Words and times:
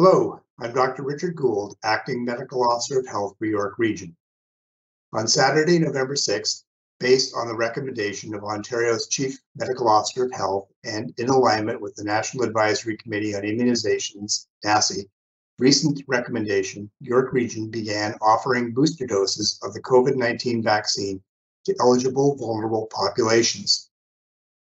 Hello, 0.00 0.40
I'm 0.60 0.72
Dr. 0.72 1.02
Richard 1.02 1.34
Gould, 1.34 1.76
Acting 1.82 2.24
Medical 2.24 2.62
Officer 2.62 3.00
of 3.00 3.08
Health 3.08 3.34
for 3.36 3.46
York 3.46 3.80
Region. 3.80 4.16
On 5.12 5.26
Saturday, 5.26 5.80
November 5.80 6.14
6th, 6.14 6.62
based 7.00 7.34
on 7.34 7.48
the 7.48 7.56
recommendation 7.56 8.32
of 8.32 8.44
Ontario's 8.44 9.08
Chief 9.08 9.36
Medical 9.56 9.88
Officer 9.88 10.26
of 10.26 10.30
Health 10.30 10.68
and 10.84 11.12
in 11.18 11.28
alignment 11.28 11.80
with 11.80 11.96
the 11.96 12.04
National 12.04 12.44
Advisory 12.44 12.96
Committee 12.96 13.34
on 13.34 13.42
Immunizations, 13.42 14.46
NACI, 14.64 15.02
recent 15.58 16.00
recommendation, 16.06 16.88
York 17.00 17.32
Region 17.32 17.68
began 17.68 18.14
offering 18.20 18.72
booster 18.72 19.04
doses 19.04 19.58
of 19.64 19.74
the 19.74 19.82
COVID-19 19.82 20.62
vaccine 20.62 21.20
to 21.64 21.74
eligible 21.80 22.36
vulnerable 22.36 22.86
populations. 22.92 23.87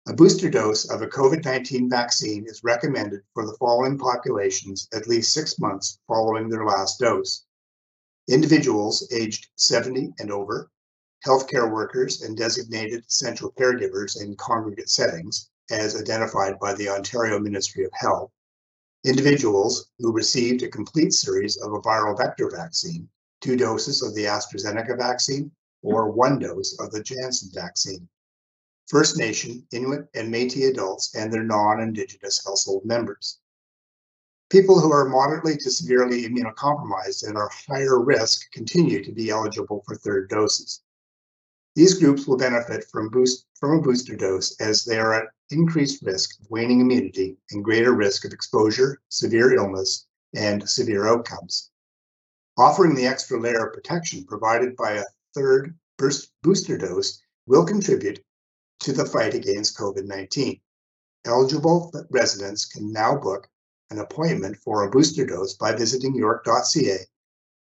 A 0.04 0.12
booster 0.12 0.50
dose 0.50 0.90
of 0.90 1.00
a 1.00 1.06
COVID-19 1.06 1.88
vaccine 1.88 2.44
is 2.48 2.64
recommended 2.64 3.22
for 3.34 3.46
the 3.46 3.56
following 3.58 3.96
populations 3.96 4.88
at 4.92 5.06
least 5.06 5.32
six 5.32 5.60
months 5.60 6.00
following 6.08 6.48
their 6.48 6.66
last 6.66 6.98
dose. 6.98 7.44
Individuals 8.26 9.06
aged 9.12 9.46
70 9.54 10.12
and 10.18 10.32
over, 10.32 10.72
healthcare 11.24 11.70
workers 11.70 12.22
and 12.22 12.36
designated 12.36 13.04
essential 13.06 13.52
caregivers 13.52 14.20
in 14.20 14.34
congregate 14.34 14.88
settings, 14.88 15.48
as 15.70 15.94
identified 15.94 16.58
by 16.58 16.74
the 16.74 16.88
Ontario 16.88 17.38
Ministry 17.38 17.84
of 17.84 17.92
Health, 17.94 18.32
individuals 19.04 19.88
who 20.00 20.12
received 20.12 20.64
a 20.64 20.68
complete 20.68 21.12
series 21.12 21.56
of 21.58 21.74
a 21.74 21.80
viral 21.80 22.18
vector 22.18 22.50
vaccine, 22.50 23.08
two 23.40 23.54
doses 23.54 24.02
of 24.02 24.16
the 24.16 24.24
AstraZeneca 24.24 24.98
vaccine, 24.98 25.52
or 25.80 26.10
one 26.10 26.40
dose 26.40 26.76
of 26.80 26.90
the 26.90 27.04
Janssen 27.04 27.50
vaccine. 27.54 28.08
First 28.88 29.16
Nation, 29.16 29.66
Inuit, 29.72 30.08
and 30.14 30.32
Métis 30.32 30.68
adults 30.68 31.14
and 31.14 31.32
their 31.32 31.44
non-Indigenous 31.44 32.44
household 32.44 32.84
members. 32.84 33.38
People 34.50 34.80
who 34.80 34.92
are 34.92 35.08
moderately 35.08 35.56
to 35.56 35.70
severely 35.70 36.24
immunocompromised 36.24 37.26
and 37.26 37.38
are 37.38 37.50
higher 37.68 38.02
risk 38.02 38.50
continue 38.52 39.02
to 39.02 39.12
be 39.12 39.30
eligible 39.30 39.82
for 39.86 39.96
third 39.96 40.28
doses. 40.28 40.82
These 41.74 41.94
groups 41.94 42.26
will 42.26 42.36
benefit 42.36 42.84
from, 42.90 43.08
boost, 43.08 43.46
from 43.58 43.78
a 43.78 43.80
booster 43.80 44.14
dose 44.14 44.54
as 44.60 44.84
they 44.84 44.98
are 44.98 45.14
at 45.14 45.28
increased 45.48 46.02
risk 46.02 46.38
of 46.38 46.50
waning 46.50 46.80
immunity 46.80 47.38
and 47.50 47.64
greater 47.64 47.94
risk 47.94 48.26
of 48.26 48.32
exposure, 48.34 49.00
severe 49.08 49.54
illness, 49.54 50.06
and 50.34 50.68
severe 50.68 51.06
outcomes. 51.06 51.70
Offering 52.58 52.94
the 52.94 53.06
extra 53.06 53.40
layer 53.40 53.66
of 53.66 53.72
protection 53.72 54.24
provided 54.26 54.76
by 54.76 54.92
a 54.92 55.04
third 55.34 55.78
booster 56.42 56.76
dose 56.76 57.22
will 57.46 57.64
contribute 57.64 58.22
to 58.82 58.92
the 58.92 59.06
fight 59.06 59.32
against 59.32 59.78
COVID 59.78 60.06
19. 60.06 60.60
Eligible 61.24 61.92
residents 62.10 62.64
can 62.64 62.92
now 62.92 63.14
book 63.16 63.48
an 63.90 63.98
appointment 63.98 64.56
for 64.56 64.82
a 64.82 64.90
booster 64.90 65.24
dose 65.24 65.54
by 65.54 65.72
visiting 65.72 66.14
york.ca 66.16 66.98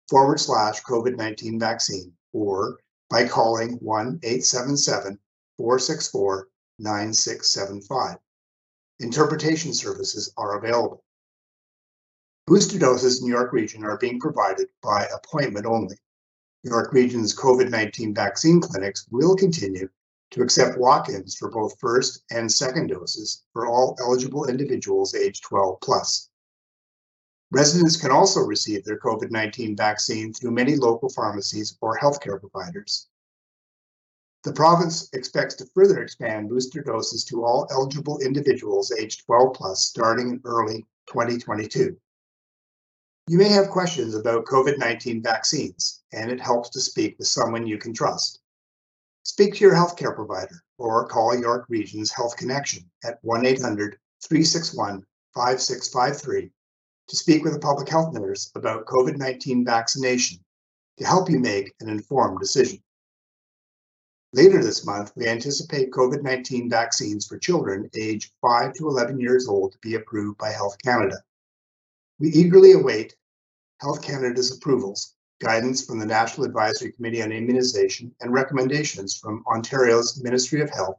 forward 0.09 0.41
slash 0.41 0.83
COVID 0.83 1.17
19 1.17 1.61
vaccine 1.61 2.13
or 2.33 2.79
by 3.11 3.29
calling 3.29 3.73
1 3.83 4.21
877 4.23 5.19
464 5.59 6.49
9675. 6.79 8.17
Interpretation 9.01 9.75
services 9.75 10.33
are 10.39 10.59
available. 10.59 11.05
Booster 12.47 12.79
doses 12.79 13.21
in 13.21 13.29
York 13.29 13.53
Region 13.53 13.85
are 13.85 13.99
being 13.99 14.19
provided 14.19 14.69
by 14.83 15.07
appointment 15.15 15.67
only. 15.67 15.97
York 16.63 16.93
Region's 16.95 17.37
COVID 17.37 17.71
19 17.71 18.15
vaccine 18.15 18.61
clinics 18.61 19.07
will 19.11 19.37
continue 19.37 19.89
to 20.31 20.43
accept 20.43 20.79
walk 20.79 21.09
ins 21.09 21.35
for 21.35 21.51
both 21.51 21.79
first 21.79 22.23
and 22.31 22.51
second 22.51 22.89
doses 22.89 23.43
for 23.53 23.67
all 23.67 23.97
eligible 24.01 24.47
individuals 24.47 25.15
age 25.15 25.41
12 25.41 25.81
plus. 25.81 26.29
Residents 27.53 27.97
can 27.97 28.13
also 28.13 28.41
receive 28.41 28.85
their 28.85 28.99
COVID 28.99 29.31
19 29.31 29.77
vaccine 29.77 30.33
through 30.33 30.53
many 30.53 30.77
local 30.77 31.09
pharmacies 31.09 31.77
or 31.81 31.99
healthcare 31.99 32.39
providers. 32.39 33.09
The 34.45 34.53
province 34.53 35.09
expects 35.13 35.55
to 35.57 35.67
further 35.75 36.01
expand 36.01 36.49
booster 36.49 36.81
doses 36.81 37.25
to 37.27 37.45
all 37.45 37.67
eligible 37.71 38.21
individuals 38.21 38.93
aged 38.93 39.27
12 39.27 39.53
plus 39.55 39.83
starting 39.83 40.31
in 40.31 40.41
early 40.45 40.87
2022. 41.09 41.97
You 43.27 43.39
may 43.39 43.49
have 43.49 43.69
questions 43.69 44.15
about 44.15 44.47
COVID 44.47 44.79
19 44.79 45.23
vaccines, 45.23 46.03
and 46.13 46.31
it 46.31 46.41
helps 46.41 46.71
to 46.71 46.81
speak 46.81 47.19
with 47.19 47.29
someone 47.29 47.67
you 47.67 47.79
can 47.79 47.93
trust. 47.93 48.41
Speak 49.23 49.55
to 49.55 49.61
your 49.61 49.75
healthcare 49.75 50.15
provider 50.15 50.63
or 50.79 51.07
call 51.07 51.39
York 51.39 51.67
Region's 51.69 52.11
Health 52.11 52.37
Connection 52.37 52.91
at 53.05 53.19
1 53.23 53.45
800 53.45 53.99
361 54.23 55.05
5653 55.35 56.51
to 57.09 57.17
speak 57.17 57.45
with 57.45 57.55
a 57.55 57.59
public 57.59 57.89
health 57.89 58.15
nurse 58.15 58.51
about 58.55 58.87
COVID 58.87 59.17
19 59.17 59.65
vaccination 59.65 60.39
to 60.99 61.05
help 61.05 61.29
you 61.29 61.39
make 61.39 61.75
an 61.81 61.89
informed 61.89 62.39
decision. 62.39 62.83
Later 64.33 64.63
this 64.63 64.87
month, 64.87 65.13
we 65.17 65.27
anticipate 65.27 65.91
COVID 65.91 66.23
19 66.23 66.71
vaccines 66.71 67.27
for 67.27 67.37
children 67.39 67.91
aged 67.95 68.33
5 68.41 68.75
to 68.75 68.89
11 68.89 69.21
years 69.21 69.49
old 69.49 69.73
to 69.73 69.79
be 69.79 69.97
approved 69.97 70.39
by 70.39 70.51
Health 70.51 70.77
Canada. 70.83 71.17
We 72.19 72.29
eagerly 72.29 72.73
await 72.73 73.17
Health 73.81 74.03
Canada's 74.03 74.57
approvals, 74.57 75.15
guidance 75.41 75.85
from 75.85 75.99
the 75.99 76.07
National 76.07 76.47
Advisory 76.47 76.93
Committee 76.93 77.23
on 77.23 77.33
Immunization, 77.33 78.15
and 78.21 78.33
recommendations 78.33 79.17
from 79.17 79.43
Ontario's 79.47 80.23
Ministry 80.23 80.61
of 80.61 80.71
Health 80.71 80.97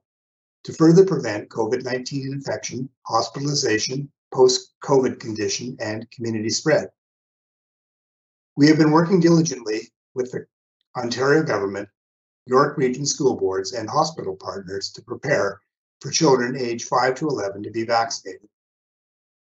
to 0.63 0.73
further 0.73 1.05
prevent 1.05 1.49
COVID 1.49 1.83
19 1.83 2.33
infection, 2.33 2.89
hospitalization, 3.07 4.11
post-COVID 4.33 5.19
condition 5.19 5.77
and 5.79 6.09
community 6.11 6.49
spread. 6.49 6.89
We 8.55 8.67
have 8.67 8.77
been 8.77 8.91
working 8.91 9.19
diligently 9.19 9.91
with 10.13 10.31
the 10.31 10.45
Ontario 10.97 11.43
government, 11.43 11.89
York 12.45 12.77
Region 12.77 13.05
school 13.05 13.35
boards, 13.35 13.73
and 13.73 13.89
hospital 13.89 14.35
partners 14.35 14.91
to 14.91 15.01
prepare 15.01 15.61
for 16.01 16.11
children 16.11 16.57
aged 16.57 16.87
5 16.87 17.15
to 17.15 17.27
11 17.27 17.63
to 17.63 17.71
be 17.71 17.85
vaccinated. 17.85 18.49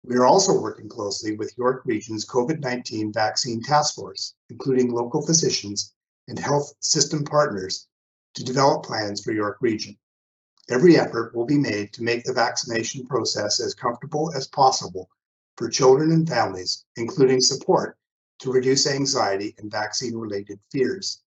We 0.08 0.18
are 0.18 0.28
also 0.28 0.62
working 0.62 0.88
closely 0.88 1.36
with 1.36 1.58
York 1.58 1.82
Region's 1.84 2.28
COVID 2.28 2.60
19 2.60 3.12
vaccine 3.12 3.64
task 3.64 3.96
force, 3.96 4.36
including 4.52 4.92
local 4.92 5.26
physicians 5.26 5.94
and 6.28 6.38
health 6.38 6.76
system 6.80 7.24
partners, 7.24 7.88
to 8.36 8.44
develop 8.44 8.86
plans 8.86 9.24
for 9.24 9.32
York 9.32 9.58
Region. 9.62 9.98
Every 10.70 10.96
effort 10.96 11.34
will 11.34 11.46
be 11.46 11.58
made 11.58 11.92
to 11.94 12.04
make 12.04 12.24
the 12.24 12.34
vaccination 12.34 13.08
process 13.08 13.60
as 13.60 13.74
comfortable 13.74 14.32
as 14.36 14.48
possible 14.48 15.10
for 15.58 15.70
children 15.70 16.12
and 16.12 16.30
families, 16.30 16.86
including 16.98 17.42
support 17.42 17.98
to 18.40 18.52
reduce 18.52 18.86
anxiety 18.86 19.56
and 19.58 19.72
vaccine 19.72 20.16
related 20.16 20.60
fears. 20.72 21.24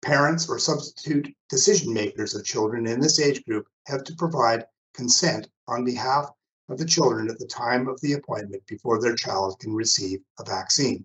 Parents 0.00 0.48
or 0.48 0.60
substitute 0.60 1.34
decision 1.48 1.92
makers 1.92 2.36
of 2.36 2.44
children 2.44 2.86
in 2.86 3.00
this 3.00 3.18
age 3.18 3.44
group 3.44 3.66
have 3.86 4.04
to 4.04 4.14
provide 4.14 4.68
consent 4.94 5.48
on 5.66 5.84
behalf 5.84 6.30
of 6.70 6.78
the 6.78 6.84
children 6.84 7.28
at 7.28 7.38
the 7.38 7.46
time 7.46 7.88
of 7.88 8.00
the 8.00 8.12
appointment 8.12 8.64
before 8.66 9.00
their 9.00 9.16
child 9.16 9.58
can 9.58 9.74
receive 9.74 10.20
a 10.38 10.44
vaccine. 10.44 11.04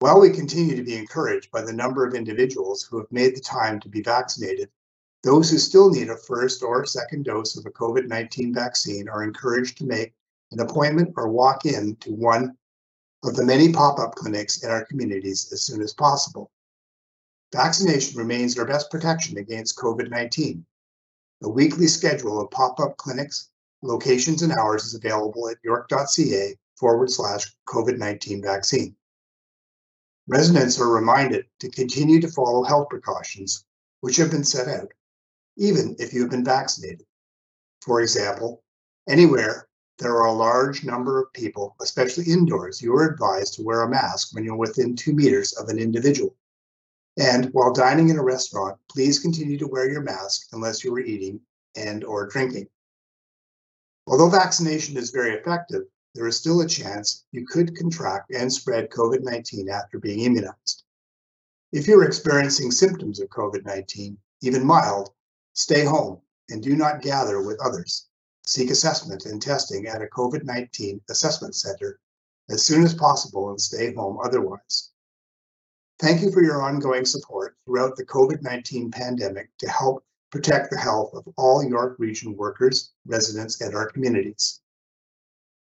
While 0.00 0.20
we 0.20 0.30
continue 0.30 0.76
to 0.76 0.82
be 0.82 0.96
encouraged 0.96 1.50
by 1.50 1.62
the 1.62 1.72
number 1.72 2.06
of 2.06 2.14
individuals 2.14 2.82
who 2.82 2.98
have 2.98 3.10
made 3.10 3.36
the 3.36 3.40
time 3.40 3.80
to 3.80 3.88
be 3.88 4.02
vaccinated, 4.02 4.70
those 5.22 5.50
who 5.50 5.58
still 5.58 5.90
need 5.90 6.10
a 6.10 6.16
first 6.16 6.62
or 6.62 6.86
second 6.86 7.24
dose 7.24 7.56
of 7.56 7.66
a 7.66 7.70
COVID 7.70 8.06
19 8.06 8.54
vaccine 8.54 9.08
are 9.08 9.24
encouraged 9.24 9.78
to 9.78 9.86
make 9.86 10.14
an 10.52 10.60
appointment 10.60 11.14
or 11.16 11.28
walk 11.28 11.66
in 11.66 11.96
to 11.96 12.12
one 12.12 12.56
of 13.24 13.34
the 13.34 13.44
many 13.44 13.72
pop 13.72 13.98
up 13.98 14.14
clinics 14.14 14.62
in 14.62 14.70
our 14.70 14.84
communities 14.84 15.52
as 15.52 15.62
soon 15.62 15.82
as 15.82 15.92
possible. 15.94 16.50
Vaccination 17.52 18.18
remains 18.18 18.58
our 18.58 18.64
best 18.64 18.90
protection 18.90 19.38
against 19.38 19.78
COVID 19.78 20.10
19. 20.10 20.64
A 21.42 21.48
weekly 21.48 21.86
schedule 21.86 22.40
of 22.40 22.50
pop 22.50 22.78
up 22.78 22.96
clinics, 22.96 23.50
locations, 23.82 24.42
and 24.42 24.52
hours 24.52 24.84
is 24.84 24.94
available 24.94 25.48
at 25.48 25.58
york.ca 25.62 26.56
forward 26.76 27.10
slash 27.10 27.46
COVID 27.66 27.98
19 27.98 28.42
vaccine. 28.42 28.94
Residents 30.26 30.80
are 30.80 30.88
reminded 30.88 31.46
to 31.60 31.70
continue 31.70 32.20
to 32.20 32.28
follow 32.28 32.62
health 32.62 32.88
precautions 32.90 33.64
which 34.00 34.16
have 34.16 34.30
been 34.30 34.44
set 34.44 34.68
out 34.68 34.92
even 35.58 35.96
if 35.98 36.14
you've 36.14 36.30
been 36.30 36.44
vaccinated. 36.44 37.04
For 37.82 38.00
example, 38.00 38.62
anywhere 39.08 39.68
there 39.98 40.16
are 40.16 40.26
a 40.26 40.32
large 40.32 40.84
number 40.84 41.20
of 41.20 41.32
people, 41.32 41.74
especially 41.80 42.32
indoors, 42.32 42.80
you 42.80 42.94
are 42.94 43.10
advised 43.10 43.54
to 43.54 43.64
wear 43.64 43.82
a 43.82 43.88
mask 43.88 44.32
when 44.32 44.44
you're 44.44 44.56
within 44.56 44.94
two 44.94 45.12
meters 45.12 45.52
of 45.54 45.68
an 45.68 45.78
individual. 45.78 46.36
And 47.18 47.46
while 47.46 47.72
dining 47.72 48.10
in 48.10 48.18
a 48.18 48.22
restaurant, 48.22 48.78
please 48.88 49.18
continue 49.18 49.58
to 49.58 49.66
wear 49.66 49.90
your 49.90 50.02
mask 50.02 50.48
unless 50.52 50.84
you 50.84 50.94
are 50.94 51.00
eating 51.00 51.40
and 51.74 52.04
or 52.04 52.26
drinking. 52.26 52.68
Although 54.08 54.30
vaccination 54.30 54.96
is 54.96 55.10
very 55.10 55.34
effective, 55.34 55.82
there 56.14 56.26
is 56.26 56.36
still 56.36 56.60
a 56.60 56.66
chance 56.66 57.24
you 57.30 57.46
could 57.46 57.76
contract 57.76 58.32
and 58.32 58.52
spread 58.52 58.90
COVID-19 58.90 59.70
after 59.70 59.98
being 59.98 60.20
immunized. 60.20 60.82
If 61.70 61.86
you're 61.86 62.04
experiencing 62.04 62.72
symptoms 62.72 63.20
of 63.20 63.28
COVID-19, 63.28 64.16
even 64.42 64.66
mild, 64.66 65.12
Stay 65.58 65.84
home 65.84 66.20
and 66.50 66.62
do 66.62 66.76
not 66.76 67.02
gather 67.02 67.42
with 67.42 67.60
others. 67.60 68.06
Seek 68.46 68.70
assessment 68.70 69.26
and 69.26 69.42
testing 69.42 69.88
at 69.88 70.02
a 70.02 70.06
COVID 70.06 70.44
19 70.44 71.00
assessment 71.10 71.56
center 71.56 71.98
as 72.48 72.62
soon 72.62 72.84
as 72.84 72.94
possible 72.94 73.50
and 73.50 73.60
stay 73.60 73.92
home 73.92 74.20
otherwise. 74.22 74.92
Thank 75.98 76.22
you 76.22 76.30
for 76.30 76.44
your 76.44 76.62
ongoing 76.62 77.04
support 77.04 77.56
throughout 77.64 77.96
the 77.96 78.06
COVID-19 78.06 78.92
pandemic 78.92 79.50
to 79.58 79.68
help 79.68 80.04
protect 80.30 80.70
the 80.70 80.78
health 80.78 81.14
of 81.14 81.26
all 81.36 81.64
York 81.64 81.96
Region 81.98 82.36
workers, 82.36 82.92
residents, 83.06 83.60
and 83.60 83.74
our 83.74 83.90
communities. 83.90 84.60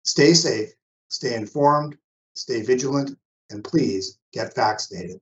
Stay 0.05 0.35
safe, 0.35 0.71
stay 1.09 1.35
informed, 1.35 1.97
stay 2.35 2.63
vigilant, 2.63 3.19
and 3.51 3.65
please 3.65 4.19
get 4.33 4.55
vaccinated. 4.55 5.21